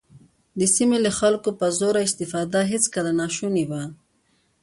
د 0.59 0.61
سیمې 0.75 0.97
له 1.05 1.11
خلکو 1.19 1.49
په 1.59 1.65
زور 1.79 1.95
استفاده 2.07 2.61
هېڅکله 2.71 3.11
ناشونې 3.19 3.63
وه. 3.69 3.83